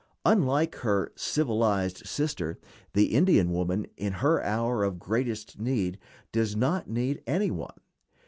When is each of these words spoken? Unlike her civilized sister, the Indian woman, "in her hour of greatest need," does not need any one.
Unlike 0.25 0.77
her 0.77 1.11
civilized 1.15 2.07
sister, 2.07 2.57
the 2.93 3.13
Indian 3.13 3.51
woman, 3.51 3.85
"in 3.97 4.13
her 4.13 4.43
hour 4.43 4.83
of 4.83 4.97
greatest 4.97 5.59
need," 5.59 5.99
does 6.31 6.55
not 6.55 6.89
need 6.89 7.21
any 7.27 7.51
one. 7.51 7.77